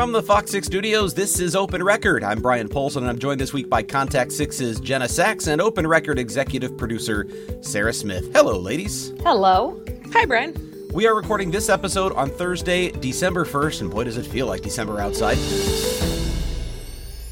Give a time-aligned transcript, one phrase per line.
[0.03, 2.25] From the Fox 6 studios, this is Open Record.
[2.25, 5.87] I'm Bryan Polcyn, and I'm joined this week by Contact 6's Jenna Sachs and Open
[5.87, 7.25] Record executive producer
[7.61, 8.29] Sarah Smith.
[8.33, 9.13] Hello, ladies.
[9.21, 9.81] Hello.
[10.11, 10.89] Hi, Bryan.
[10.93, 14.61] We are recording this episode on Thursday, December 1st, and boy, does it feel like
[14.61, 15.37] December outside.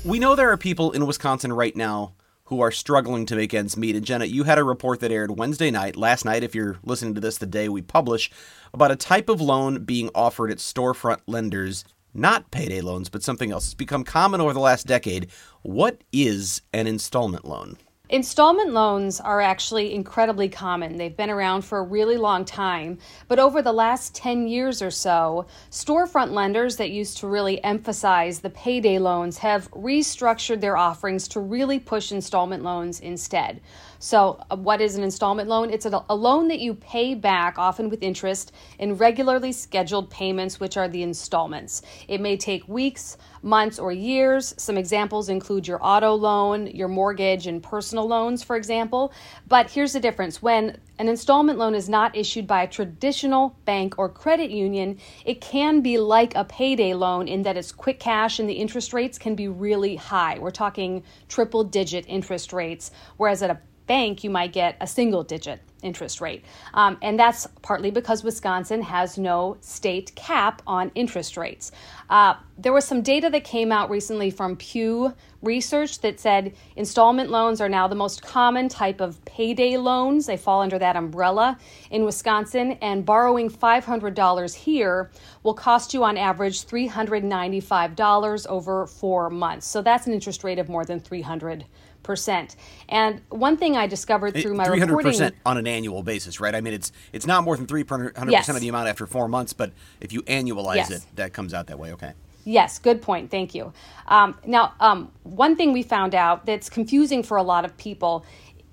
[0.06, 2.14] We know there are people in Wisconsin right now
[2.46, 3.98] who are struggling to make ends meet.
[3.98, 7.16] And Jenna, you had a report that aired Wednesday night, last night, if you're listening
[7.16, 8.32] to this the day we publish,
[8.74, 13.52] about a type of loan being offered at storefront lenders not payday loans, but something
[13.52, 13.66] else.
[13.66, 15.28] It's become common over the last decade.
[15.62, 17.78] What is an installment loan?
[18.12, 20.98] Installment loans are actually incredibly common.
[20.98, 22.98] They've been around for a really long time.
[23.30, 28.42] But over the last 10 years or so, storefront lenders that used to really emphasize
[28.42, 33.62] the payday loans have restructured their offerings to really push installment loans instead.
[34.03, 35.69] So, uh, what is an installment loan?
[35.69, 40.59] It's a, a loan that you pay back, often with interest, in regularly scheduled payments,
[40.59, 41.84] which are the installments.
[42.07, 44.56] It may take weeks, months, or years.
[44.57, 49.13] Some examples include your auto loan, your mortgage, and personal loans, for example.
[49.47, 53.95] But here's the difference when an installment loan is not issued by a traditional bank
[53.97, 58.39] or credit union, it can be like a payday loan in that it's quick cash
[58.39, 60.38] and the interest rates can be really high.
[60.39, 65.23] We're talking triple digit interest rates, whereas at a bank, you might get a single
[65.23, 66.44] digit interest rate.
[66.74, 71.72] Um, and that's partly because Wisconsin has no state cap on interest rates.
[72.09, 77.31] Uh, there was some data that came out recently from Pew Research that said installment
[77.31, 80.28] loans are now the most common type of payday loans.
[80.28, 81.58] They fall under that umbrella
[81.90, 85.09] in Wisconsin, and borrowing $500 here
[85.42, 89.66] will cost you on average $395 over four months.
[89.66, 91.66] So that's an interest rate of more than 300
[92.03, 92.56] percent.
[92.89, 96.53] And one thing I discovered through my 300% reporting on an annual basis, right?
[96.53, 99.53] I mean, it's it's not more than 300 percent of the amount after four months,
[99.53, 100.91] but if you annualize yes.
[100.91, 101.94] it, that comes out that way.
[101.94, 102.13] Okay.
[102.44, 103.29] Yes, good point.
[103.29, 103.72] Thank you.
[104.07, 108.25] Um, now, um, one thing we found out that's confusing for a lot of people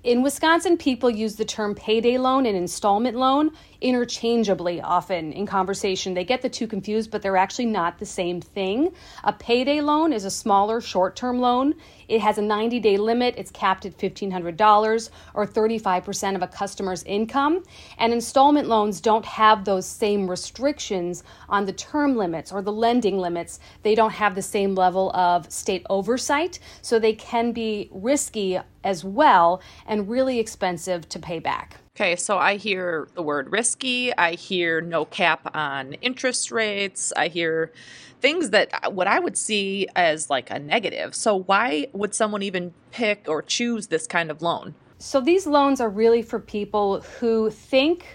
[0.03, 3.51] in Wisconsin, people use the term payday loan and installment loan
[3.81, 6.13] interchangeably often in conversation.
[6.13, 8.93] They get the two confused, but they're actually not the same thing.
[9.23, 11.75] A payday loan is a smaller short term loan.
[12.07, 17.03] It has a 90 day limit, it's capped at $1,500 or 35% of a customer's
[17.03, 17.63] income.
[17.97, 23.17] And installment loans don't have those same restrictions on the term limits or the lending
[23.17, 23.59] limits.
[23.83, 29.03] They don't have the same level of state oversight, so they can be risky as
[29.03, 31.77] well and really expensive to pay back.
[31.99, 34.15] Okay, so I hear the word risky.
[34.17, 37.11] I hear no cap on interest rates.
[37.17, 37.73] I hear
[38.21, 41.13] things that uh, what I would see as like a negative.
[41.13, 44.75] So why would someone even pick or choose this kind of loan?
[44.97, 48.05] So these loans are really for people who think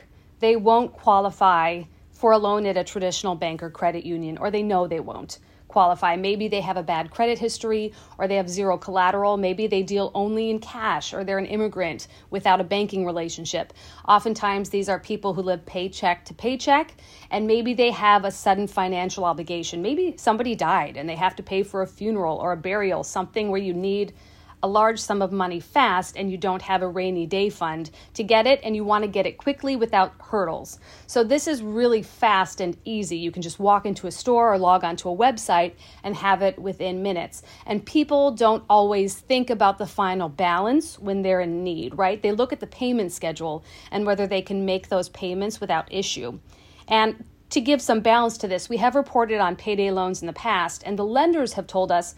[0.41, 4.63] they won't qualify for a loan at a traditional bank or credit union, or they
[4.63, 5.41] know they won't
[5.75, 6.15] qualify.
[6.15, 9.37] Maybe they have a bad credit history or they have zero collateral.
[9.37, 13.73] Maybe they deal only in cash or they're an immigrant without a banking relationship.
[14.07, 16.95] Oftentimes, these are people who live paycheck to paycheck
[17.29, 19.83] and maybe they have a sudden financial obligation.
[19.83, 23.51] Maybe somebody died and they have to pay for a funeral or a burial, something
[23.51, 24.15] where you need
[24.65, 28.25] a large sum of money fast and you don't have a rainy day fund to
[28.25, 30.79] get it and you want to get it quickly without hurdles.
[31.07, 33.19] So this is really fast and easy.
[33.19, 36.59] You can just walk into a store or log onto a website and have it
[36.59, 37.43] within minutes.
[37.67, 42.23] And people don't always think about the final balance when they're in need, right?
[42.23, 46.39] They look at the payment schedule and whether they can make those payments without issue.
[46.89, 50.33] And to give some balance to this, we have reported on payday loans in the
[50.33, 52.15] past, and the lenders have told us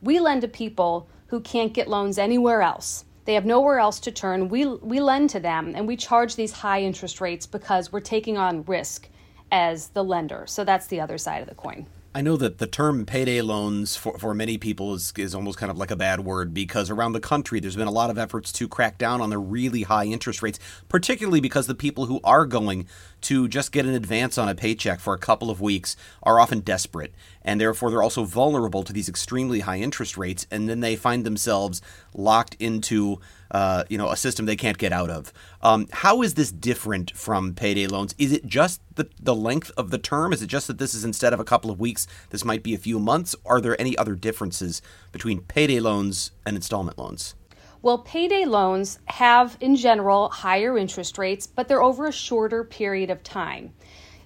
[0.00, 3.04] we lend to people who can't get loans anywhere else.
[3.24, 4.48] They have nowhere else to turn.
[4.48, 8.38] We, we lend to them and we charge these high interest rates because we're taking
[8.38, 9.08] on risk
[9.52, 10.44] as the lender.
[10.46, 11.86] So that's the other side of the coin.
[12.14, 15.70] I know that the term payday loans for, for many people is, is almost kind
[15.70, 18.50] of like a bad word because around the country there's been a lot of efforts
[18.52, 20.58] to crack down on the really high interest rates,
[20.88, 22.86] particularly because the people who are going
[23.20, 26.60] to just get an advance on a paycheck for a couple of weeks are often
[26.60, 27.12] desperate
[27.42, 31.26] and therefore they're also vulnerable to these extremely high interest rates and then they find
[31.26, 31.82] themselves
[32.14, 35.32] locked into uh, you know a system they can't get out of.
[35.62, 38.14] Um, how is this different from payday loans?
[38.18, 40.32] Is it just the, the length of the term?
[40.32, 42.74] Is it just that this is instead of a couple of weeks, this might be
[42.74, 43.34] a few months?
[43.46, 47.34] Are there any other differences between payday loans and installment loans?
[47.80, 53.08] Well, payday loans have, in general, higher interest rates, but they're over a shorter period
[53.08, 53.72] of time.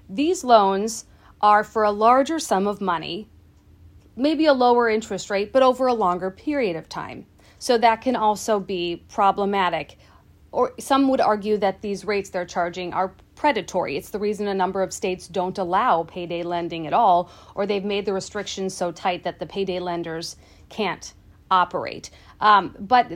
[0.09, 1.05] These loans
[1.43, 3.29] are for a larger sum of money,
[4.17, 7.27] maybe a lower interest rate, but over a longer period of time.
[7.63, 9.97] So that can also be problematic.
[10.51, 13.97] Or some would argue that these rates they're charging are predatory.
[13.97, 17.85] It's the reason a number of states don't allow payday lending at all, or they've
[17.85, 20.35] made the restrictions so tight that the payday lenders
[20.71, 21.15] can't
[21.53, 22.11] operate.
[22.41, 23.07] Um, but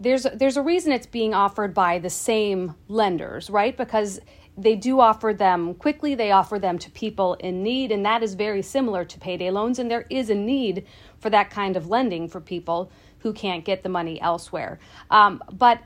[0.00, 3.76] there's there's a reason it's being offered by the same lenders, right?
[3.76, 4.18] Because
[4.56, 8.32] they do offer them quickly, they offer them to people in need, and that is
[8.32, 9.78] very similar to payday loans.
[9.78, 10.86] And there is a need
[11.20, 14.78] for that kind of lending for people who can't get the money elsewhere.
[15.10, 15.80] Um, but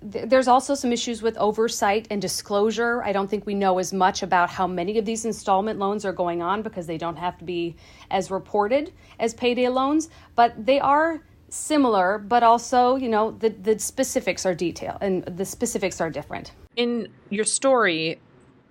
[0.00, 3.02] there's also some issues with oversight and disclosure.
[3.02, 6.12] I don't think we know as much about how many of these installment loans are
[6.12, 7.74] going on because they don't have to be
[8.10, 13.78] as reported as payday loans, but they are similar, but also, you know, the, the
[13.78, 16.52] specifics are detailed and the specifics are different.
[16.76, 18.20] In your story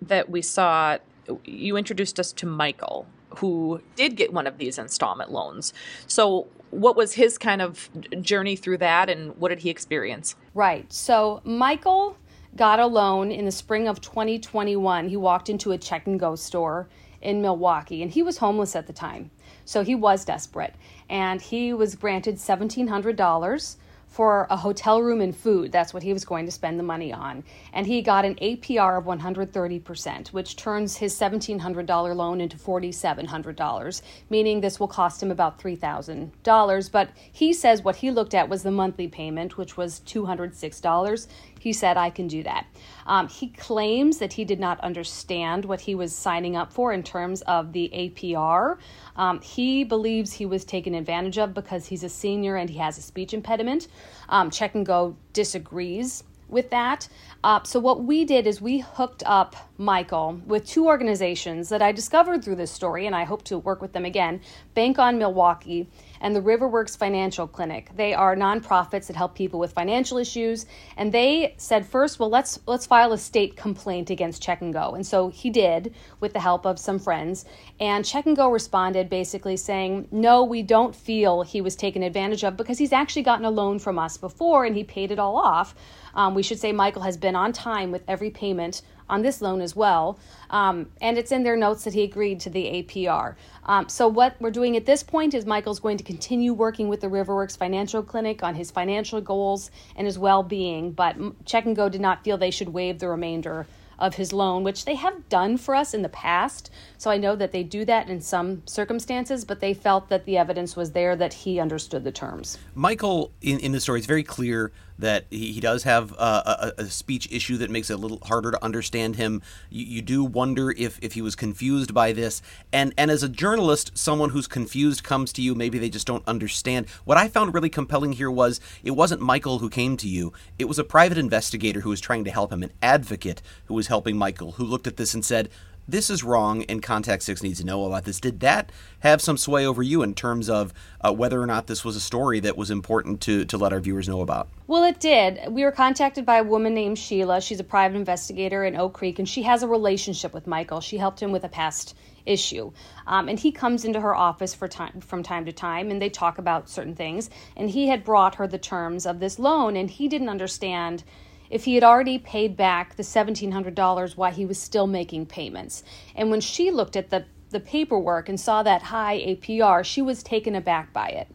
[0.01, 0.97] that we saw,
[1.43, 3.05] you introduced us to Michael,
[3.37, 5.73] who did get one of these installment loans.
[6.07, 7.89] So, what was his kind of
[8.21, 10.35] journey through that and what did he experience?
[10.53, 10.91] Right.
[10.91, 12.17] So, Michael
[12.55, 15.09] got a loan in the spring of 2021.
[15.09, 16.87] He walked into a Check 'n Go store
[17.21, 19.31] in Milwaukee and he was homeless at the time.
[19.65, 20.75] So he was desperate.
[21.09, 23.77] And he was granted $1,700
[24.07, 25.71] for a hotel room and food.
[25.71, 27.43] That's what he was going to spend the money on.
[27.73, 34.61] And he got an APR of 130%, which turns his $1,700 loan into $4,700, meaning
[34.61, 36.91] this will cost him about $3,000.
[36.91, 41.27] But he says what he looked at was the monthly payment, which was $206.
[41.59, 42.65] He said, I can do that.
[43.05, 47.03] Um, he claims that he did not understand what he was signing up for in
[47.03, 48.77] terms of the APR.
[49.15, 52.97] Um, he believes he was taken advantage of because he's a senior and he has
[52.97, 53.87] a speech impediment.
[54.29, 57.07] Um, Check 'n Go disagrees with that.
[57.43, 61.91] Uh, so, what we did is we hooked up Michael with two organizations that I
[61.91, 64.41] discovered through this story, and I hope to work with them again
[64.73, 65.89] Bank on Milwaukee
[66.21, 67.89] and the Riverworks Financial Clinic.
[67.95, 70.65] They are nonprofits that help people with financial issues,
[70.95, 74.95] and they said first, well, let's let's file a state complaint against Check 'n Go,
[74.95, 77.45] and so he did with the help of some friends.
[77.79, 82.43] And Check 'n Go responded basically saying, no, we don't feel he was taken advantage
[82.43, 85.37] of because he's actually gotten a loan from us before and he paid it all
[85.37, 85.75] off.
[86.15, 89.61] Um, we should say Michael has been on time with every payment on this loan
[89.61, 90.19] as well.
[90.49, 93.35] Um, and it's in their notes that he agreed to the APR.
[93.65, 97.01] Um, so, what we're doing at this point is Michael's going to continue working with
[97.01, 101.15] the Riverworks Financial Clinic on his financial goals and his well being, but
[101.45, 103.67] Check 'n Go did not feel they should waive the remainder
[103.99, 106.69] of his loan, which they have done for us in the past.
[106.97, 110.37] So I know that they do that in some circumstances, but they felt that the
[110.37, 112.57] evidence was there that he understood the terms.
[112.75, 116.85] Michael, in, in the story, is very clear that he, he does have a, a,
[116.85, 119.41] speech issue that makes it a little harder to understand him.
[119.69, 122.41] You, you, do wonder if, if he was confused by this.
[122.71, 126.27] And, and as a journalist, someone who's confused comes to you, maybe they just don't
[126.27, 126.87] understand.
[127.05, 130.65] What I found really compelling here was it wasn't Michael who came to you, it
[130.65, 134.17] was a private investigator who was trying to help him, an advocate who was helping
[134.17, 135.49] Michael, who looked at this and said,
[135.87, 138.19] this is wrong and Contact 6 needs to know about this.
[138.19, 141.85] Did that have some sway over you in terms of uh, whether or not this
[141.85, 144.49] was a story that was important to, to let our viewers know about?
[144.67, 145.39] Well, it did.
[145.49, 147.41] We were contacted by a woman named Sheila.
[147.41, 150.81] She's a private investigator in Oak Creek, and she has a relationship with Michael.
[150.81, 152.71] She helped him with a past issue.
[153.05, 156.09] Um, and he comes into her office for time, from time to time, and they
[156.09, 157.29] talk about certain things.
[157.55, 161.03] And he had brought her the terms of this loan, and he didn't understand–
[161.49, 165.83] if he had already paid back the $1,700 why he was still making payments.
[166.15, 170.23] And when she looked at the, the paperwork and saw that high APR, she was
[170.23, 171.27] taken aback by it.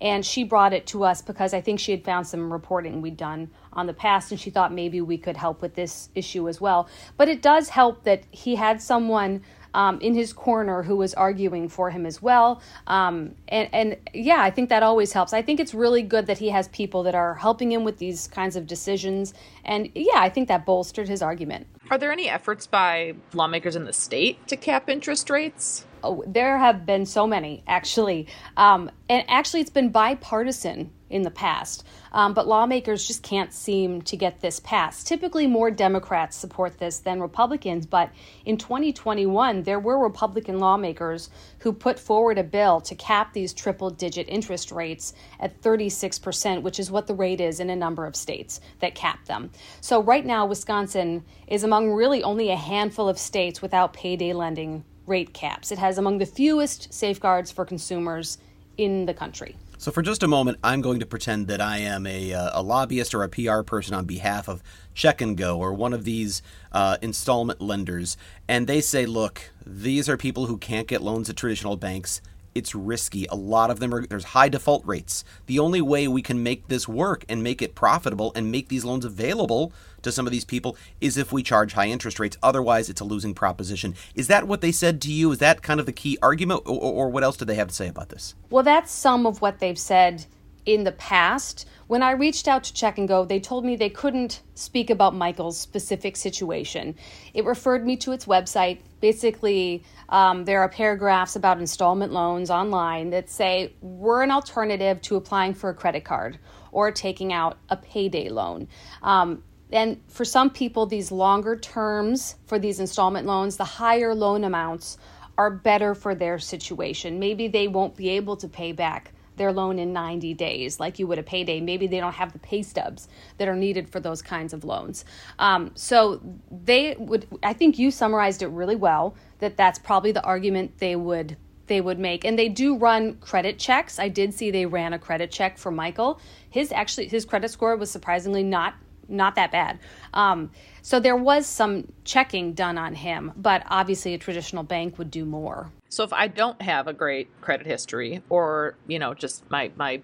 [0.00, 3.16] And she brought it to us because I think she had found some reporting we'd
[3.16, 6.60] done on the past and she thought maybe we could help with this issue as
[6.60, 6.88] well.
[7.16, 9.42] But it does help that he had someone
[9.74, 12.60] um, in his corner who was arguing for him as well.
[12.86, 15.32] Um, and, and yeah, I think that always helps.
[15.32, 18.28] I think it's really good that he has people that are helping him with these
[18.28, 19.34] kinds of decisions.
[19.64, 21.66] And yeah, I think that bolstered his argument.
[21.90, 25.86] Are there any efforts by lawmakers in the state to cap interest rates?
[26.04, 28.26] Oh, there have been so many, actually.
[28.56, 31.84] Um, and actually, it's been bipartisan in the past.
[32.12, 35.06] Um, but lawmakers just can't seem to get this passed.
[35.06, 38.10] Typically, more Democrats support this than Republicans, but
[38.44, 43.90] in 2021, there were Republican lawmakers who put forward a bill to cap these triple
[43.90, 48.16] digit interest rates at 36%, which is what the rate is in a number of
[48.16, 49.50] states that cap them.
[49.80, 54.84] So, right now, Wisconsin is among really only a handful of states without payday lending
[55.06, 55.72] rate caps.
[55.72, 58.38] It has among the fewest safeguards for consumers
[58.76, 59.56] in the country.
[59.78, 62.62] So, for just a moment, I'm going to pretend that I am a, uh, a
[62.62, 64.62] lobbyist or a PR person on behalf of
[64.94, 66.40] Check 'n Go or one of these
[66.70, 68.16] uh, installment lenders.
[68.46, 72.20] And they say, look, these are people who can't get loans at traditional banks
[72.54, 73.26] it's risky.
[73.30, 75.24] A lot of them are there's high default rates.
[75.46, 78.84] The only way we can make this work and make it profitable and make these
[78.84, 82.36] loans available to some of these people is if we charge high interest rates.
[82.42, 83.94] Otherwise, it's a losing proposition.
[84.14, 85.32] Is that what they said to you?
[85.32, 87.74] Is that kind of the key argument, or, or what else do they have to
[87.74, 88.34] say about this?
[88.50, 90.26] Well, that's some of what they've said
[90.64, 91.66] in the past.
[91.88, 95.14] When I reached out to Check 'n Go, they told me they couldn't speak about
[95.14, 96.94] Michael's specific situation.
[97.34, 98.78] It referred me to its website.
[99.00, 105.16] Basically, um, there are paragraphs about installment loans online that say we're an alternative to
[105.16, 106.38] applying for a credit card
[106.70, 108.68] or taking out a payday loan.
[109.02, 109.42] Um,
[109.72, 114.98] and for some people, these longer terms for these installment loans, the higher loan amounts
[115.38, 117.18] are better for their situation.
[117.18, 121.06] Maybe they won't be able to pay back their loan in 90 days, like you
[121.06, 121.60] would a payday.
[121.60, 125.04] Maybe they don't have the pay stubs that are needed for those kinds of loans.
[125.38, 129.16] Um, so they would, I think you summarized it really well.
[129.38, 131.36] That that's probably the argument they would
[131.68, 134.98] they would make and they do run credit checks i did see they ran a
[134.98, 138.74] credit check for michael his actually his credit score was surprisingly not
[139.12, 139.78] not that bad
[140.14, 140.50] um,
[140.80, 145.24] so there was some checking done on him but obviously a traditional bank would do
[145.24, 149.70] more so if I don't have a great credit history, or you know, just my
[149.76, 150.00] my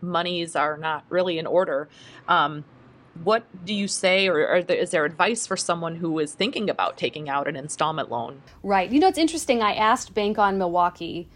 [0.00, 1.88] monies are not really in order,
[2.26, 2.64] um,
[3.22, 6.96] what do you say, or, there, is there advice for someone who is thinking about
[6.96, 8.42] taking out an installment loan?
[8.64, 8.90] Right.
[8.90, 9.62] You know, it's interesting.
[9.62, 11.28] I asked Bank on Milwaukee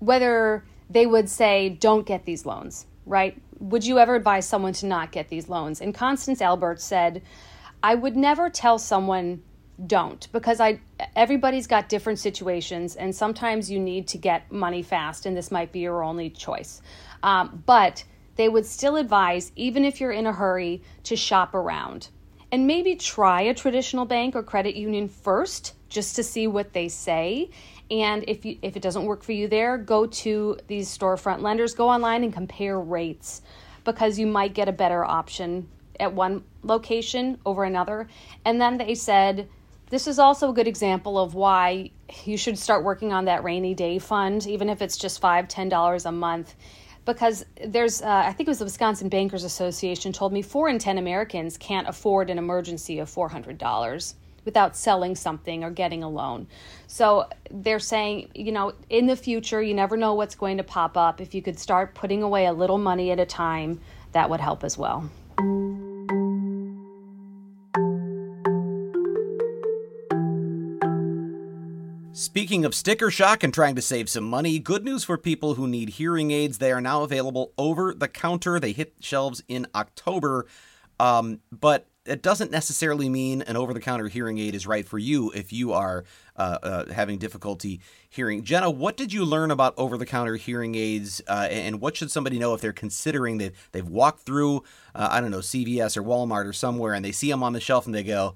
[0.00, 3.40] whether they would say, "Don't get these loans." Right?
[3.58, 5.80] Would you ever advise someone to not get these loans?
[5.80, 7.22] And Constance Albert said,
[7.82, 9.42] "I would never tell someone."
[9.86, 10.80] don't because I
[11.16, 15.72] everybody's got different situations and sometimes you need to get money fast and this might
[15.72, 16.80] be your only choice.
[17.24, 18.04] Um, but
[18.36, 22.08] they would still advise, even if you're in a hurry, to shop around
[22.52, 26.88] and maybe try a traditional bank or credit union first just to see what they
[26.88, 27.50] say.
[27.90, 31.74] And if you if it doesn't work for you there, go to these storefront lenders,
[31.74, 33.42] go online and compare rates
[33.84, 35.68] because you might get a better option
[36.00, 38.08] at one location over another.
[38.44, 39.48] And then they said
[39.90, 41.90] this is also a good example of why
[42.24, 45.68] you should start working on that rainy day fund, even if it's just five, ten
[45.68, 46.54] dollars a month.
[47.04, 50.78] Because there's, uh, I think it was the Wisconsin Bankers Association told me four in
[50.78, 54.14] ten Americans can't afford an emergency of four hundred dollars
[54.44, 56.46] without selling something or getting a loan.
[56.86, 60.96] So they're saying, you know, in the future, you never know what's going to pop
[60.96, 61.20] up.
[61.20, 63.80] If you could start putting away a little money at a time,
[64.12, 65.10] that would help as well.
[72.16, 75.66] Speaking of sticker shock and trying to save some money, good news for people who
[75.66, 76.58] need hearing aids.
[76.58, 78.60] They are now available over the counter.
[78.60, 80.46] They hit shelves in October,
[81.00, 84.98] um, but it doesn't necessarily mean an over the counter hearing aid is right for
[84.98, 86.04] you if you are
[86.36, 87.80] uh, uh, having difficulty
[88.10, 88.44] hearing.
[88.44, 92.10] Jenna, what did you learn about over the counter hearing aids, uh, and what should
[92.10, 94.58] somebody know if they're considering they've, they've walked through,
[94.94, 97.60] uh, I don't know, CVS or Walmart or somewhere and they see them on the
[97.60, 98.34] shelf and they go,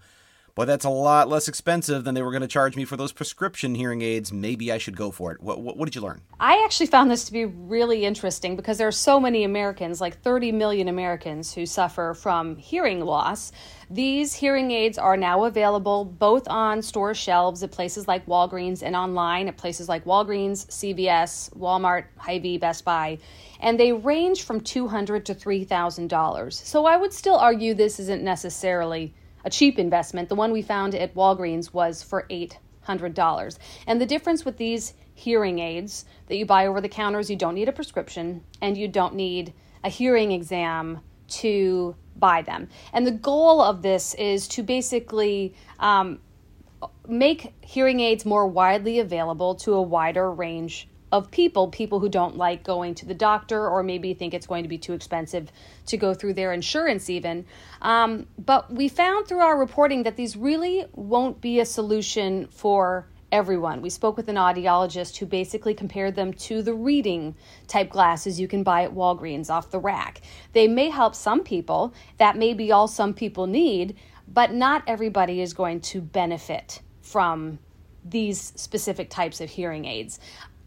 [0.59, 3.13] Boy, that's a lot less expensive than they were going to charge me for those
[3.13, 4.33] prescription hearing aids.
[4.33, 5.41] Maybe I should go for it.
[5.41, 6.21] What, what, what, did you learn?
[6.41, 10.21] I actually found this to be really interesting because there are so many Americans, like
[10.21, 13.53] 30 million Americans, who suffer from hearing loss.
[13.89, 18.97] These hearing aids are now available both on store shelves at places like Walgreens and
[18.97, 23.19] online at places like Walgreens, CVS, Walmart, Hy-Vee, Best Buy,
[23.61, 26.53] and they range from 200 to $3,000.
[26.53, 29.15] So I would still argue this isn't necessarily
[29.49, 30.29] a cheap investment.
[30.29, 33.59] The one we found at Walgreens was for $800.
[33.87, 37.31] And the difference with these hearing aids that you buy over the counters.
[37.31, 42.69] You don't need a prescription and you don't need a hearing exam to buy them.
[42.93, 46.21] And the goal of this is to basically um,
[47.09, 52.37] make hearing aids more widely available to a wider range of people, people who don't
[52.37, 55.51] like going to the doctor or maybe think it's going to be too expensive
[55.87, 57.47] to go through their insurance, even.
[57.81, 63.07] Um, but we found through our reporting that these really won't be a solution for
[63.31, 63.83] everyone.
[63.83, 67.35] We spoke with an audiologist who basically compared them to the reading
[67.67, 70.23] type glasses you can buy at Walgreens off the rack.
[70.53, 73.97] They may help some people, that may be all some people need,
[74.27, 77.59] but not everybody is going to benefit from
[78.05, 80.19] these specific types of hearing aids.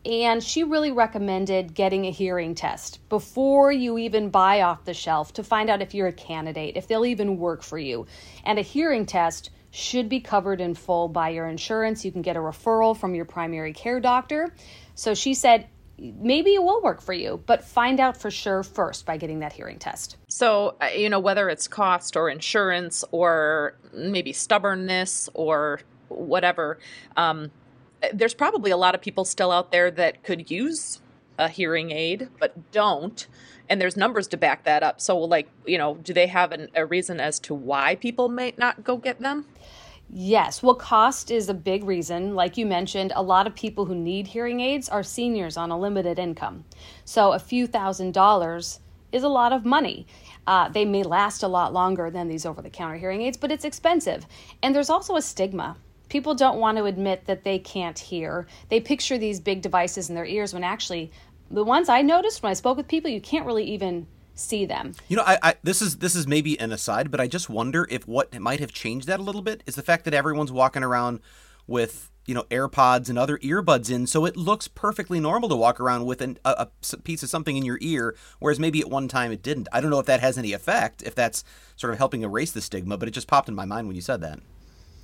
[0.05, 5.34] And she really recommended getting a hearing test before you even buy off the shelf
[5.34, 8.08] to find out if you're a candidate, if they'll even work for you.
[8.43, 12.03] And a hearing test should be covered in full by your insurance.
[12.03, 14.53] You can get a referral from your primary care doctor.
[14.96, 15.67] So she said,
[15.98, 19.53] maybe it will work for you, but find out for sure first by getting that
[19.53, 20.17] hearing test.
[20.27, 25.79] So, uh, you know, whether it's cost or insurance or maybe stubbornness or
[26.10, 26.79] whatever,
[27.15, 27.51] um,
[28.13, 31.01] there's probably a lot of people still out there that could use
[31.38, 33.27] a hearing aid but don't
[33.70, 36.67] and there's numbers to back that up so like you know do they have an,
[36.75, 39.46] a reason as to why people may not go get them
[40.13, 42.36] Yes, well, cost is a big reason.
[42.36, 45.79] Like you mentioned, a lot of people who need hearing aids are seniors on a
[45.79, 46.65] limited income.
[47.05, 48.81] So a few thousand dollars
[49.13, 50.05] is a lot of money.
[50.46, 53.53] Uh, they may last a lot longer than these over the counter hearing aids, but
[53.53, 54.27] it's expensive.
[54.62, 55.77] And there's also a stigma
[56.11, 58.45] people don't want to admit that they can't hear.
[58.67, 61.09] They picture these big devices in their ears when actually
[61.49, 64.93] the ones I noticed when I spoke with people, you can't really even see them.
[65.07, 67.87] You know, I, I, this is this is maybe an aside, but I just wonder
[67.89, 70.83] if what might have changed that a little bit is the fact that everyone's walking
[70.83, 71.21] around
[71.65, 75.79] with you know AirPods and other earbuds in, so it looks perfectly normal to walk
[75.79, 79.07] around with an, a, a piece of something in your ear, whereas maybe at one
[79.07, 79.69] time it didn't.
[79.71, 81.45] I don't know if that has any effect, if that's
[81.77, 84.01] sort of helping erase the stigma, but it just popped in my mind when you
[84.01, 84.39] said that.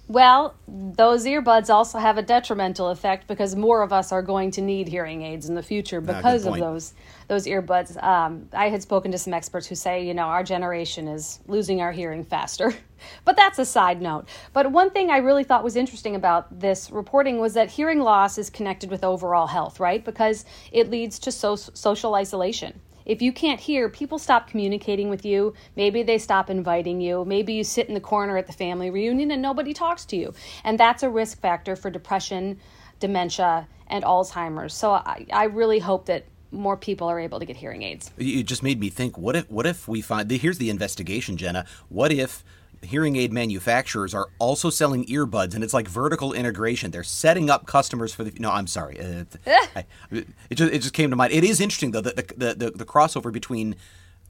[0.09, 4.61] Well, those earbuds also have a detrimental effect because more of us are going to
[4.61, 6.93] need hearing aids in the future Ah, because good of those
[7.27, 8.01] those earbuds.
[8.01, 11.81] Um, I had spoken to some experts who say, you know, our generation is losing
[11.81, 12.73] our hearing faster.
[13.25, 14.29] but that's a side note.
[14.53, 18.37] But one thing I really thought was interesting about this reporting was that hearing loss
[18.37, 20.03] is connected with overall health, right?
[20.03, 22.79] Because it leads to so- social isolation.
[23.07, 25.53] If you can't hear, people stop communicating with you.
[25.77, 27.23] Maybe they stop inviting you.
[27.23, 30.33] Maybe you sit in the corner at the family reunion and nobody talks to you.
[30.65, 32.59] And that's a risk factor for depression,
[32.99, 34.73] dementia, and Alzheimer's.
[34.73, 38.11] So I, I really hope that more people are able to get hearing aids.
[38.17, 39.17] You just made me think.
[39.17, 39.49] What if?
[39.49, 40.29] What if we find?
[40.29, 41.65] Here's the investigation, Jenna.
[41.87, 42.43] What if
[42.81, 46.91] hearing aid manufacturers are also selling earbuds, and it's like vertical integration?
[46.91, 48.31] They're setting up customers for the.
[48.39, 48.99] No, I'm sorry.
[48.99, 49.25] Uh,
[49.75, 51.33] I, it just it just came to mind.
[51.33, 53.75] It is interesting though that the, the the the crossover between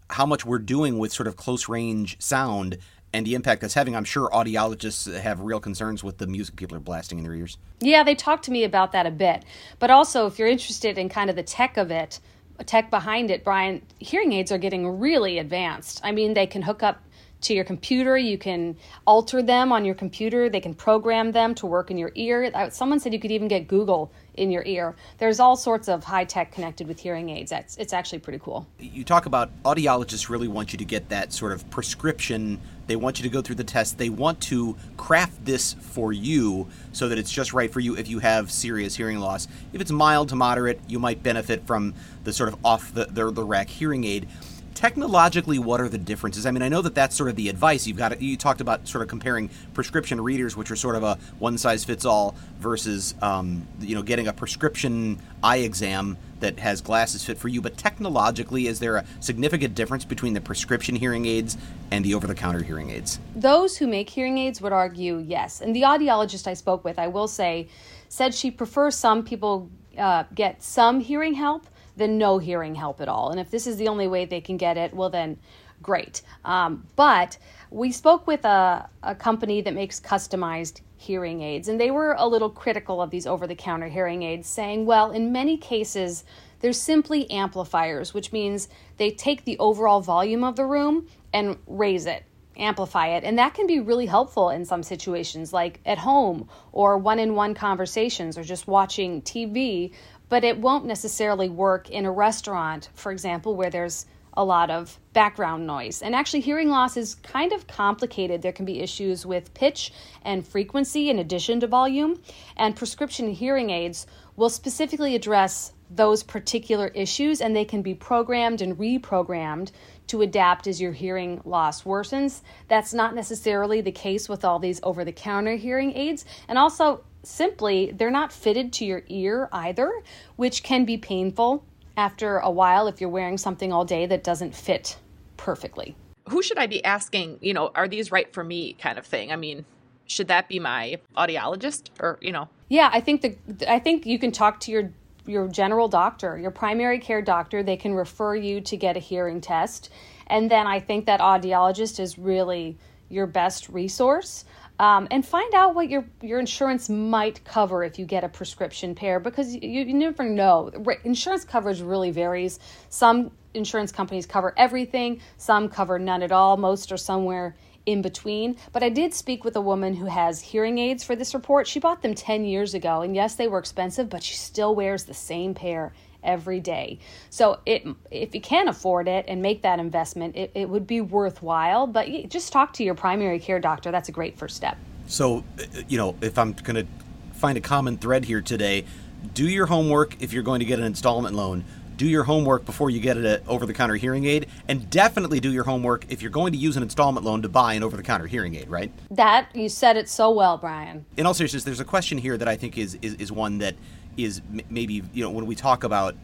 [0.09, 2.77] how much we're doing with sort of close range sound
[3.13, 3.95] and the impact that's having.
[3.95, 7.57] I'm sure audiologists have real concerns with the music people are blasting in their ears.
[7.79, 9.43] Yeah, they talked to me about that a bit.
[9.79, 12.19] But also, if you're interested in kind of the tech of it,
[12.65, 16.01] tech behind it, Bryan, hearing aids are getting really advanced.
[16.03, 17.01] I mean, they can hook up
[17.41, 21.65] to your computer, you can alter them on your computer, they can program them to
[21.65, 22.51] work in your ear.
[22.71, 24.95] Someone said you could even get Google in your ear.
[25.17, 27.49] There's all sorts of high tech connected with hearing aids.
[27.49, 28.67] That's it's actually pretty cool.
[28.79, 32.59] you talk about audiologists really want you to get that sort of prescription.
[32.87, 33.97] They want you to go through the test.
[33.97, 38.07] They want to craft this for you so that it's just right for you if
[38.07, 39.47] you have serious hearing loss.
[39.73, 43.31] If it's mild to moderate, you might benefit from the sort of off the, the,
[43.31, 44.27] the rack hearing aid.
[44.77, 46.45] Technologically, what are the differences?
[46.45, 48.21] I mean, I know that that's sort of the advice you've got.
[48.21, 51.83] You talked about sort of comparing prescription readers, which are sort of a one size
[51.83, 57.39] fits all, versus um, you know getting a prescription eye exam that has glasses fit
[57.39, 57.59] for you.
[57.59, 61.57] But technologically, is there a significant difference between the prescription hearing aids
[61.89, 63.19] and the over the counter hearing aids?
[63.35, 65.59] Those who make hearing aids would argue yes.
[65.59, 67.67] And the audiologist I spoke with, I will say,
[68.09, 71.65] said she prefers some people uh, get some hearing help
[71.97, 73.31] than no hearing help at all.
[73.31, 75.37] And if this is the only way they can get it, well, then
[75.81, 76.21] great.
[76.45, 77.37] Um, but
[77.69, 82.27] we spoke with a, a company that makes customized hearing aids, and they were a
[82.27, 86.23] little critical of these over the counter hearing aids, saying, well, in many cases,
[86.59, 92.05] they're simply amplifiers, which means they take the overall volume of the room and raise
[92.05, 92.23] it
[92.57, 93.23] amplify it.
[93.23, 97.35] And that can be really helpful in some situations, like at home or one in
[97.35, 99.93] one conversations or just watching TV.
[100.29, 104.05] But it won't necessarily work in a restaurant, for example, where there's
[104.37, 106.03] a lot of background noise.
[106.03, 108.41] And actually, hearing loss is kind of complicated.
[108.41, 112.21] There can be issues with pitch and frequency in addition to volume.
[112.55, 118.61] And prescription hearing aids will specifically address those particular issues and they can be programmed
[118.61, 119.71] and reprogrammed
[120.07, 122.41] to adapt as your hearing loss worsens.
[122.67, 126.25] That's not necessarily the case with all these over the counter hearing aids.
[126.47, 129.91] And also, simply, they're not fitted to your ear either,
[130.35, 131.63] which can be painful
[131.95, 134.97] after a while if you're wearing something all day that doesn't fit
[135.35, 135.95] perfectly.
[136.29, 139.31] Who should I be asking, you know, are these right for me kind of thing?
[139.31, 139.65] I mean,
[140.05, 142.49] should that be my audiologist or, you know?
[142.69, 144.91] Yeah, I think the I think you can talk to your
[145.25, 147.63] your general doctor, your primary care doctor.
[147.63, 149.89] They can refer you to get a hearing test.
[150.27, 152.77] And then I think that audiologist is really
[153.09, 154.45] your best resource.
[154.79, 158.93] Um, and find out what your your insurance might cover if you get a prescription
[158.93, 160.71] pair because you, you never know.
[161.03, 162.59] Insurance coverage really varies.
[162.89, 166.57] Some insurance companies cover everything, some cover none at all.
[166.57, 167.55] Most are somewhere
[167.87, 168.57] in between.
[168.71, 171.67] But I did speak with a woman who has hearing aids for this report.
[171.67, 175.05] She bought them 10 years ago, and yes, they were expensive, but she still wears
[175.05, 176.99] the same pair every day.
[177.29, 181.01] So it if you can afford it and make that investment, it, it would be
[181.01, 181.87] worthwhile.
[181.87, 183.91] But just talk to your primary care doctor.
[183.91, 184.77] That's a great first step.
[185.07, 188.85] So, uh, you know, if I'm going to find a common thread here today,
[189.33, 191.63] do your homework if you're going to get an installment loan
[191.97, 195.51] do your homework before you get an over the counter hearing aid, and definitely do
[195.51, 198.03] your homework if you're going to use an installment loan to buy an over the
[198.03, 198.91] counter hearing aid, right?
[199.11, 201.05] That, you said it so well, Bryan.
[201.17, 203.75] In all seriousness, there's a question here that I think is, is, is one that
[204.17, 206.15] is maybe, you know, when we talk about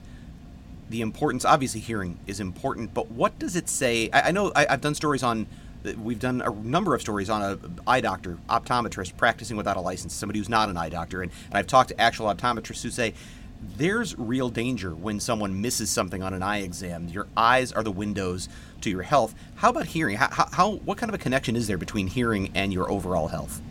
[0.90, 4.10] the importance, obviously hearing is important, but what does it say?
[4.12, 5.48] I, I know I, I've done stories on
[5.98, 10.14] we've done a number of stories on a eye doctor, optometrist practicing without a license,
[10.14, 13.14] somebody who's not an eye doctor, and, and I've talked to actual optometrists who say
[13.78, 17.08] there's real danger when someone misses something on an eye exam.
[17.08, 18.50] Your eyes are the windows
[18.82, 19.34] to your health.
[19.56, 20.18] How about hearing?
[20.18, 23.62] How, how, what kind of a connection is there between hearing and your overall health?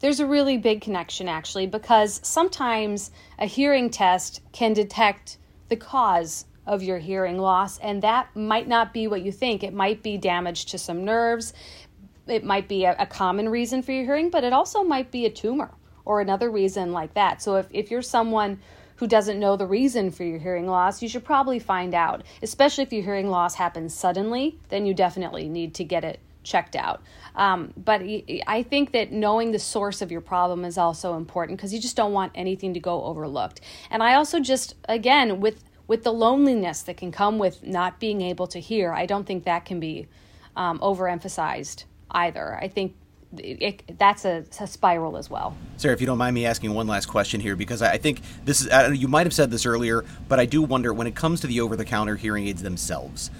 [0.00, 5.36] There's a really big connection actually because sometimes a hearing test can detect
[5.68, 9.62] the cause of your hearing loss, and that might not be what you think.
[9.62, 11.52] It might be damage to some nerves,
[12.26, 15.26] it might be a, a common reason for your hearing, but it also might be
[15.26, 15.70] a tumor
[16.06, 17.42] or another reason like that.
[17.42, 18.58] So if, if you're someone
[18.96, 22.22] who doesn't know the reason for your hearing loss, you should probably find out.
[22.42, 26.76] Especially if your hearing loss happens suddenly, then you definitely need to get it checked
[26.76, 27.02] out.
[27.34, 28.02] Um, but
[28.46, 31.96] I think that knowing the source of your problem is also important because you just
[31.96, 33.60] don't want anything to go overlooked.
[33.90, 38.20] And I also just, again, with with the loneliness that can come with not being
[38.20, 40.06] able to hear, I don't think that can be
[40.54, 42.56] um, overemphasized either.
[42.62, 42.94] I think
[43.36, 45.56] it, that's a, a, spiral as well.
[45.78, 48.60] Sarah, if you don't mind me asking one last question here, because I think this
[48.60, 51.40] is, uh, you might have said this earlier, but I do wonder when it comes
[51.40, 53.30] to the over the counter hearing aids themselves,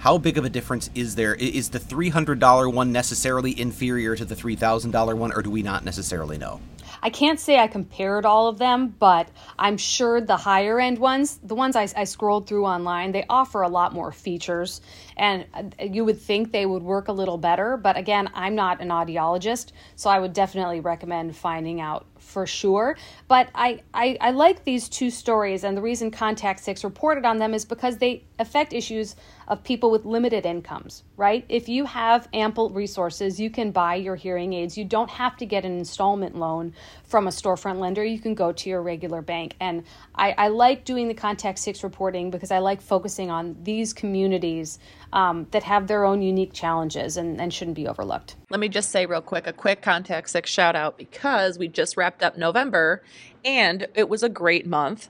[0.00, 1.34] how big of a difference is there?
[1.34, 6.38] Is the $300 one necessarily inferior to the $3,000 one, or do we not necessarily
[6.38, 6.58] know?
[7.02, 11.38] I can't say I compared all of them, but I'm sure the higher end ones,
[11.42, 14.80] the ones I, I scrolled through online, they offer a lot more features.
[15.18, 17.76] And uh, you would think they would work a little better.
[17.76, 22.96] But again, I'm not an audiologist, so I would definitely recommend finding out for sure.
[23.28, 27.38] But I, I, I like these two stories, and the reason Contact Six reported on
[27.38, 29.16] them is because they affect issues
[29.48, 31.44] of people with limited incomes, right?
[31.48, 34.78] If you have ample resources, you can buy your hearing aids.
[34.78, 36.72] You don't have to get an installment loan
[37.04, 38.04] from a storefront lender.
[38.04, 39.56] You can go to your regular bank.
[39.60, 39.82] And
[40.14, 44.78] I, I like doing the Contact Six reporting because I like focusing on these communities
[45.12, 48.36] um, that have their own unique challenges and, and shouldn't be overlooked.
[48.50, 51.96] Let me just say real quick a quick Contact Six shout out because we just
[51.96, 53.02] wrapped up November
[53.44, 55.08] and it was a great month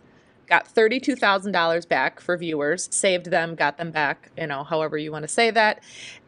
[0.50, 5.22] got $32,000 back for viewers, saved them, got them back, you know, however you want
[5.22, 5.82] to say that.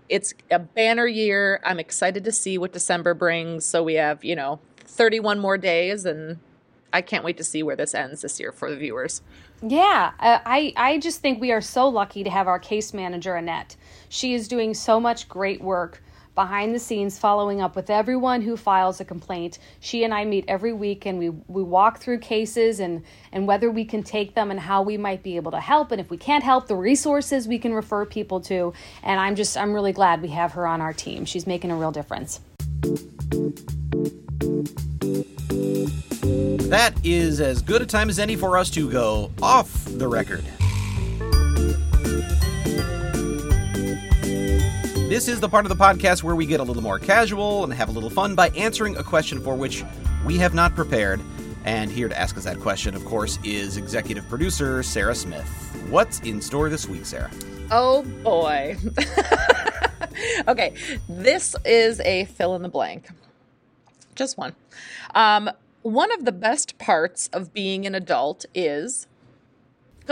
[0.08, 1.60] It's a banner year.
[1.64, 3.64] I'm excited to see what December brings.
[3.64, 6.38] So we have, you know, 31 more days and
[6.92, 9.22] I can't wait to see where this ends this year for the viewers.
[9.62, 13.34] Yeah, uh, I I just think we are so lucky to have our case manager
[13.34, 13.76] Annette.
[14.08, 16.02] She is doing so much great work
[16.34, 19.58] behind the scenes following up with everyone who files a complaint.
[19.80, 23.70] She and I meet every week and we, we walk through cases and, and whether
[23.70, 25.92] we can take them and how we might be able to help.
[25.92, 28.72] And if we can't help, the resources we can refer people to.
[29.02, 31.24] And I'm just, I'm really glad we have her on our team.
[31.24, 32.40] She's making a real difference.
[36.70, 40.44] That is as good a time as any for us to go off the record.
[45.12, 47.74] This is the part of the podcast where we get a little more casual and
[47.74, 49.84] have a little fun by answering a question for which
[50.24, 51.20] we have not prepared.
[51.66, 55.46] And here to ask us that question, of course, is executive producer Sarah Smith.
[55.90, 57.30] What's in store this week, Sarah?
[57.70, 58.78] Oh boy.
[60.48, 60.72] okay,
[61.10, 63.10] this is a fill in the blank.
[64.14, 64.54] Just one.
[65.14, 65.50] Um,
[65.82, 69.06] one of the best parts of being an adult is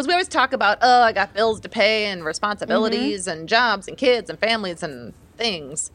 [0.01, 3.41] because we always talk about, oh, I got bills to pay and responsibilities mm-hmm.
[3.41, 5.91] and jobs and kids and families and things.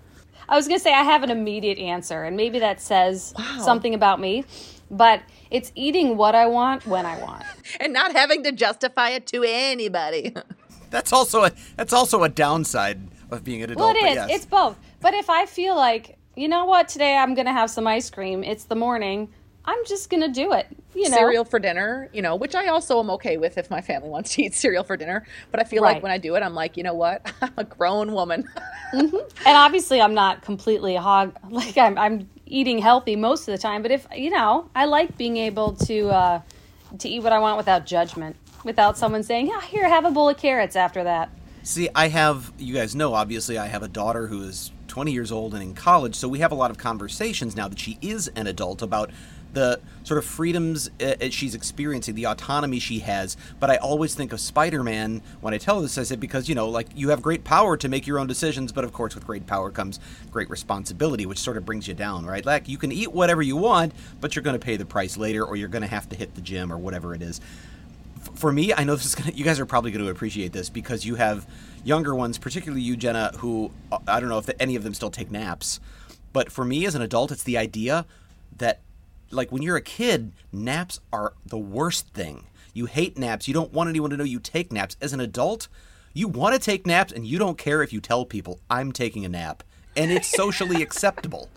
[0.48, 3.62] I was going to say I have an immediate answer, and maybe that says Wow.
[3.62, 4.46] something about me,
[4.92, 7.44] but it's eating what I want when I want.
[7.80, 10.36] And not having to justify it to anybody.
[10.92, 13.96] That's also a that's also a downside of being an adult.
[13.98, 14.16] it but is.
[14.16, 14.30] yes.
[14.32, 14.78] It's both.
[15.02, 18.10] But if I feel like, you know what, today I'm going to have some ice
[18.10, 19.30] cream, it's the morning,
[19.66, 20.68] I'm just going to do it.
[20.94, 23.82] You know, cereal for dinner, you know, which I also am okay with if my
[23.82, 25.26] family wants to eat cereal for dinner.
[25.52, 25.96] But I feel Right.
[25.96, 27.30] like when I do it, I'm like, you know what?
[27.42, 28.48] I'm a grown woman.
[28.94, 29.12] and
[29.46, 33.82] obviously I'm not completely a hog like I'm I'm eating healthy most of the time,
[33.82, 36.42] but if you know, I like being able to uh
[37.00, 40.30] to eat what I want without judgment, without someone saying, "Yeah, here, have a bowl
[40.30, 41.30] of carrots after that."
[41.64, 45.30] See, I have, you guys know, obviously, I have a daughter who is 20 years
[45.30, 48.30] old and in college, so we have a lot of conversations now that she is
[48.30, 49.12] an adult about
[49.52, 53.36] the sort of freedoms uh, uh, she's experiencing, the autonomy she has.
[53.60, 55.98] But I always think of Spider Man when I tell this.
[55.98, 58.72] I said, because, you know, like, you have great power to make your own decisions,
[58.72, 60.00] but of course, with great power comes
[60.32, 62.46] great responsibility, which sort of brings you down, right?
[62.46, 65.44] Like, you can eat whatever you want, but you're going to pay the price later,
[65.44, 67.42] or you're going to have to hit the gym, or whatever it is
[68.36, 69.32] for me, I know this is gonna.
[69.32, 71.48] You guys are probably going to appreciate this because you have
[71.84, 75.12] younger ones, particularly you, Jenna, who uh, I don't know if any of them still
[75.12, 75.80] take naps.
[76.34, 78.06] But for me, as an adult, it's the idea
[78.58, 78.82] that,
[79.32, 82.46] like, when you're a kid, naps are the worst thing.
[82.74, 83.48] You hate naps.
[83.48, 84.98] You don't want anyone to know you take naps.
[85.02, 85.68] As an adult,
[86.14, 89.24] you want to take naps, and you don't care if you tell people I'm taking
[89.26, 89.64] a nap,
[89.96, 91.50] and it's socially acceptable.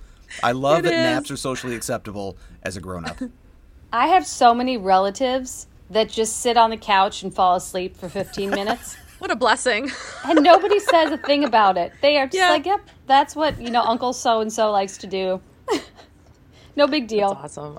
[0.42, 0.98] I love It that is.
[0.98, 3.16] naps are socially acceptable as a grown up.
[3.92, 8.08] I have so many relatives that just sit on the couch and fall asleep for
[8.08, 8.96] 15 minutes.
[9.18, 9.90] what a blessing.
[10.24, 11.92] and nobody says a thing about it.
[12.02, 12.50] They are just Yeah.
[12.50, 15.40] like, "Yep, that's what, you know, uncle so and so likes to do."
[16.76, 17.34] no big deal.
[17.34, 17.78] That's Awesome.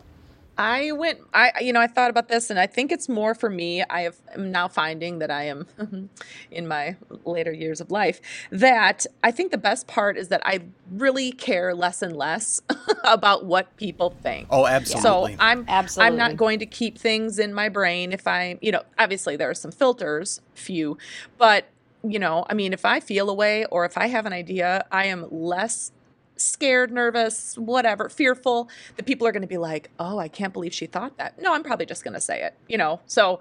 [0.60, 3.50] I went I you know I thought about this and I think it's more for
[3.50, 5.66] me I have am now finding that I am
[6.52, 8.20] in my later years of life
[8.52, 10.60] that I think the best part is that I
[10.92, 12.62] really care less and less
[13.06, 14.48] about what people think.
[14.50, 15.36] Oh, absolutely.
[15.36, 15.38] So.
[15.40, 16.08] I'm absolutely.
[16.08, 19.50] I'm not going to keep things in my brain if I, you know, obviously there
[19.50, 20.98] are some filters, few,
[21.38, 21.70] but
[22.04, 24.86] you know, I mean, if I feel a way or if I have an idea,
[24.92, 25.92] I am less
[26.40, 30.74] scared, nervous, whatever, fearful that people are going to be like, "Oh, I can't believe
[30.74, 33.00] she thought that." No, I'm probably just going to say it, you know.
[33.06, 33.40] So,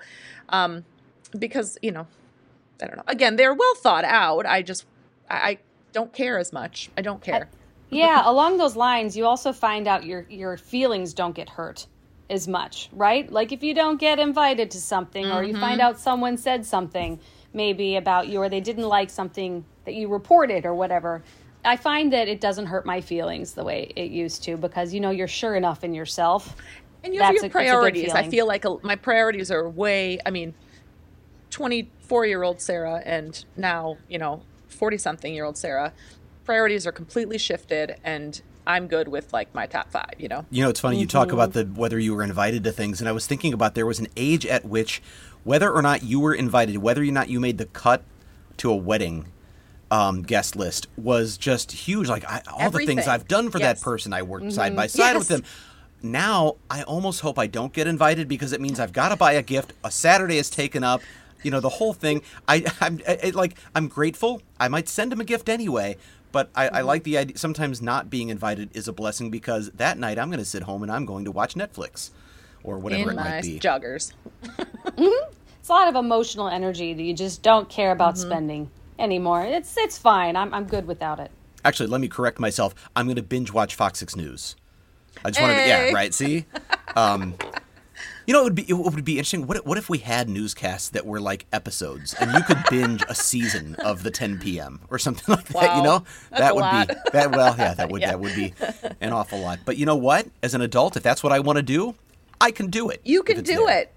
[0.48, 0.84] um
[1.38, 2.06] because, you know,
[2.82, 3.04] I don't know.
[3.06, 4.46] Again, they're well thought out.
[4.46, 4.86] I just
[5.28, 5.58] I, I
[5.92, 6.90] don't care as much.
[6.96, 7.48] I don't care.
[7.90, 11.86] yeah, along those lines, you also find out your your feelings don't get hurt
[12.30, 13.30] as much, right?
[13.30, 17.18] Like if you don't get invited to something or you find out someone said something
[17.54, 21.22] maybe about you or they didn't like something that you reported or whatever.
[21.68, 25.00] I find that it doesn't hurt my feelings the way it used to because you
[25.00, 26.56] know you're sure enough in yourself.
[27.04, 28.12] And you have your a- it's a good priorities.
[28.14, 30.54] I feel like a, my priorities are way, I mean,
[31.50, 35.92] 24 year old Sarah and now, you know, 40 something year old Sarah,
[36.46, 40.46] priorities are completely shifted and I'm good with like my top five, you know?
[40.50, 41.34] You know, it's funny you talk mm-hmm.
[41.34, 43.98] about the whether you were invited to things, and I was thinking about there was
[43.98, 45.02] an age at which
[45.44, 48.04] whether or not you were invited, whether or not you made the cut
[48.58, 49.26] to a wedding
[49.90, 52.08] um, guest list was just huge.
[52.08, 53.78] Like I, all the things I've done for Yes.
[53.80, 54.50] that person, I worked mm-hmm.
[54.50, 55.44] side by side with them.
[56.02, 59.32] Now I almost hope I don't get invited because it means I've got to buy
[59.32, 59.72] a gift.
[59.82, 61.00] A Saturday is taken up.
[61.42, 62.22] You know the whole thing.
[62.46, 64.42] I, I'm I, I- like I'm grateful.
[64.60, 65.96] I might send him a gift anyway.
[66.30, 66.86] But I, I mm-hmm.
[66.86, 67.38] like the idea.
[67.38, 70.82] Sometimes not being invited is a blessing because that night I'm going to sit home
[70.82, 72.10] and I'm going to watch Netflix
[72.62, 73.58] or whatever In it might be.
[73.58, 74.12] joggers.
[74.98, 75.32] Mm-hmm.
[75.60, 79.42] It's a lot of emotional energy that you just don't care about spending anymore.
[79.42, 80.36] It's it's fine.
[80.36, 81.30] I'm I'm good without it.
[81.64, 82.74] Actually, let me correct myself.
[82.94, 84.54] I'm going to binge watch Fox 6 News.
[85.24, 86.14] I just want to, yeah, right.
[86.14, 86.44] See,
[86.94, 87.34] um,
[88.26, 89.46] you know, it would be it would be interesting.
[89.46, 93.02] What if- what if we had newscasts that were like episodes, and you could binge
[93.08, 94.80] a season of the 10 p.m.
[94.90, 95.76] or something like that?
[95.76, 96.88] You know, That's that would lot.
[96.88, 97.30] be that.
[97.32, 98.10] Well, yeah, that would Yeah.
[98.12, 98.54] that would be
[99.00, 99.58] an awful lot.
[99.64, 100.28] But you know what?
[100.42, 101.96] As an adult, if that's what I want to do,
[102.40, 103.00] I can do it.
[103.04, 103.78] You can do there.
[103.80, 103.92] it.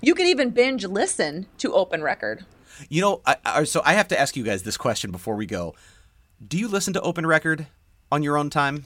[0.00, 2.44] You can even binge listen to open record.
[2.88, 5.46] You know, I, I, so I have to ask you guys this question before we
[5.46, 5.74] go.
[6.46, 7.66] Do you listen to Open Record
[8.10, 8.84] on your own time?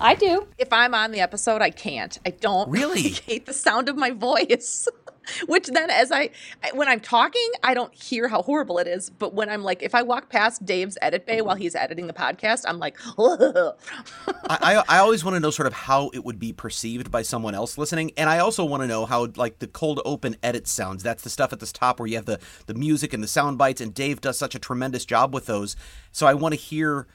[0.00, 0.46] I do.
[0.58, 2.18] If I'm on the episode, I can't.
[2.26, 3.00] I don't Really?
[3.00, 4.88] I hate the sound of my voice.
[5.46, 6.30] Which then, as I,
[6.62, 9.10] I- when I'm talking, I don't hear how horrible it is.
[9.10, 12.12] But when I'm like, if I walk past Dave's edit bay while he's editing the
[12.12, 13.72] podcast, I'm like, I,
[14.48, 17.54] I, I always want to know sort of how it would be perceived by someone
[17.54, 21.02] else listening, and I also want to know how like the cold open edit sounds.
[21.02, 23.58] That's the stuff at the top where you have the the music and the sound
[23.58, 25.76] bites, and Dave does such a tremendous job with those.
[26.12, 27.06] So I want to hear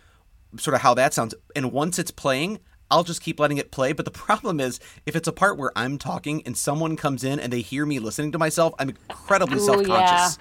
[0.57, 1.33] sort of how that sounds.
[1.55, 2.59] And once it's playing,
[2.91, 3.93] I'll just keep letting it play.
[3.93, 7.39] But the problem is, if it's a part where I'm talking and someone comes in
[7.39, 10.37] and they hear me listening to myself, I'm incredibly self conscious.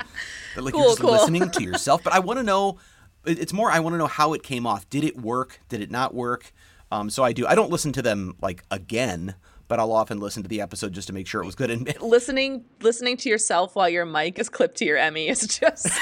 [0.56, 0.60] yeah.
[0.62, 1.12] Like Cool, you're just cool.
[1.12, 2.02] listening to yourself.
[2.02, 2.78] But I want to know.
[3.24, 3.70] It's more.
[3.70, 4.88] I want to know how it came off.
[4.90, 5.60] Did it work?
[5.68, 6.52] Did it not work?
[6.90, 7.46] Um, so I do.
[7.46, 9.34] I don't listen to them like again,
[9.68, 11.70] but I'll often listen to the episode just to make sure it was good.
[11.70, 15.86] And listening listening to yourself while your mic is clipped to your Emmy is just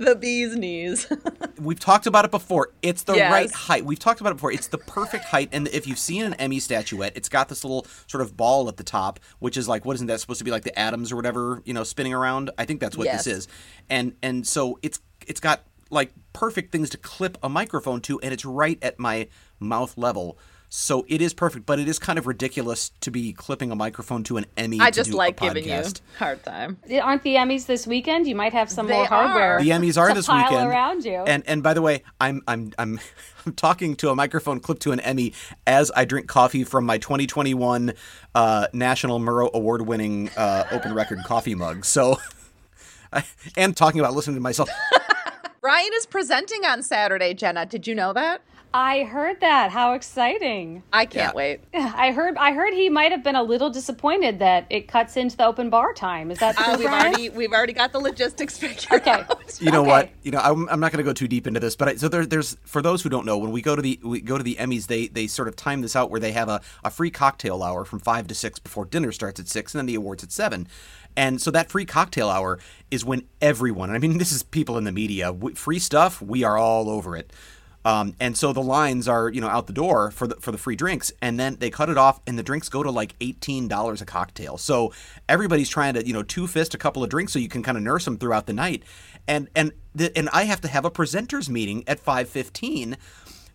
[0.06, 1.06] the bee's knees.
[1.60, 2.70] We've talked about it before.
[2.82, 3.30] It's the Yes.
[3.32, 3.84] right height.
[3.84, 4.50] We've talked about it before.
[4.52, 5.50] It's the perfect height.
[5.52, 8.76] And if you've seen an Emmy statuette, it's got this little sort of ball at
[8.78, 11.16] the top, which is like, what isn't that supposed to be like the atoms or
[11.16, 12.50] whatever, you know, spinning around?
[12.58, 13.24] I think that's what Yes.
[13.24, 13.48] this is.
[13.88, 18.32] And and so it's it's got like perfect things to clip a microphone to, and
[18.32, 20.38] it's right at my mouth level.
[20.72, 24.22] So it is perfect, but it is kind of ridiculous to be clipping a microphone
[24.24, 24.80] to an Emmy.
[24.80, 25.82] I to just do like a giving you
[26.16, 26.78] hard time.
[27.02, 28.28] Aren't the Emmys this weekend?
[28.28, 29.56] You might have some They more hardware.
[29.56, 29.62] are.
[29.62, 30.70] The Emmys are to this pile weekend.
[30.70, 31.24] around you.
[31.26, 33.00] And and by the way, I'm I'm I'm
[33.46, 35.32] I'm talking to a microphone clipped to an Emmy
[35.66, 37.92] as I drink coffee from my 2021
[38.36, 41.84] uh, National Murrow Award winning uh, open record coffee mug.
[41.84, 42.16] So.
[43.12, 43.24] I,
[43.56, 44.70] am talking about listening to myself.
[45.62, 47.66] Ryan is presenting on Saturday, Jenna.
[47.66, 48.40] Did you know that?
[48.72, 49.72] I heard that.
[49.72, 50.84] How exciting!
[50.92, 51.36] I can't Yeah.
[51.36, 51.60] wait.
[51.74, 52.36] I heard.
[52.36, 55.70] I heard he might have been a little disappointed that it cuts into the open
[55.70, 56.30] bar time.
[56.30, 59.10] Is that true, Uh, we've already we've already got the logistics figured Okay.
[59.28, 59.58] out.
[59.60, 59.88] You know Okay.
[59.90, 60.10] what?
[60.22, 62.08] You know, I'm, I'm not going to go too deep into this, but I, so
[62.08, 64.44] there, there's for those who don't know, when we go to the we go to
[64.44, 67.10] the Emmys, they they sort of time this out where they have a, a free
[67.10, 70.22] cocktail hour from five to six before dinner starts at six, and then the awards
[70.22, 70.68] at seven.
[71.16, 72.60] And so that free cocktail hour
[72.92, 76.44] is when everyone, and I mean, this is people in the media, free stuff, we
[76.44, 77.32] are all over it.
[77.84, 80.58] Um, and so the lines are, you know, out the door for the for the
[80.58, 83.68] free drinks, and then they cut it off, and the drinks go to like eighteen
[83.68, 84.58] dollars a cocktail.
[84.58, 84.92] So
[85.28, 87.78] everybody's trying to, you know, two fist a couple of drinks so you can kind
[87.78, 88.82] of nurse them throughout the night.
[89.26, 92.96] And and the, and I have to have a presenters meeting at five fifteen.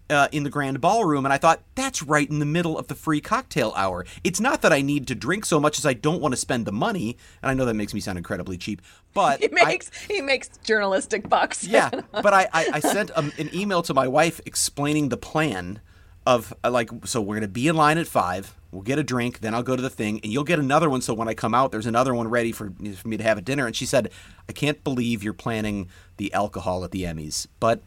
[0.08, 2.94] Uh, in the grand ballroom, and I thought that's right in the middle of the
[2.94, 4.06] free cocktail hour.
[4.24, 6.68] It's not that I need to drink so much as I don't want to spend
[6.68, 8.84] the money, and I know that makes me sound incredibly cheap,
[9.16, 11.64] but He I- makes he makes journalistic bucks.
[11.64, 15.80] yeah, but I, I, I sent um, an email to my wife explaining the plan
[16.28, 18.54] of uh, like, so we're gonna be in line at five.
[18.72, 21.00] We'll get a drink, then I'll go to the thing, and you'll get another one.
[21.02, 23.46] So when I come out, there's another one ready for, for me to have at
[23.46, 23.66] dinner.
[23.68, 24.12] And she said,
[24.50, 27.80] I can't believe you're planning the alcohol at the Emmys, but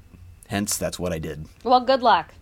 [0.47, 1.47] hence that's what I did.
[1.63, 2.33] well, good luck.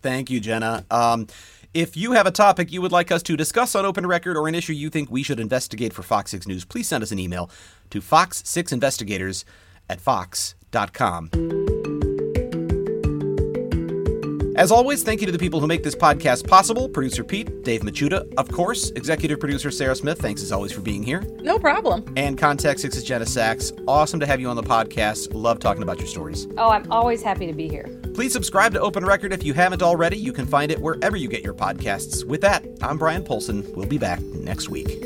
[0.00, 0.84] Thank you, Jenna.
[0.92, 1.26] Um,
[1.74, 4.48] if you have a topic you would like us to discuss on Open Record or
[4.48, 7.18] an issue you think we should investigate for Fox 6 News, please send us an
[7.18, 7.50] email
[7.90, 9.44] to fox6investigators
[9.88, 11.30] at fox.com.
[14.54, 17.80] As always, thank you to the people who make this podcast possible producer Pete, Dave
[17.80, 20.20] Machuda, of course, executive producer Sarah Smith.
[20.20, 21.22] Thanks as always for being here.
[21.40, 22.04] No problem.
[22.18, 23.72] And Contact Six is Jenna Sachs.
[23.88, 25.32] Awesome to have you on the podcast.
[25.32, 26.46] Love talking about your stories.
[26.58, 28.01] Oh, I'm always happy to be here.
[28.14, 30.18] Please subscribe to Open Record if you haven't already.
[30.18, 32.24] You can find it wherever you get your podcasts.
[32.24, 33.74] With that, I'm Bryan Polcyn.
[33.74, 35.02] We'll be back next week.